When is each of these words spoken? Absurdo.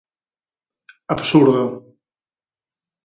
Absurdo. 1.15 1.63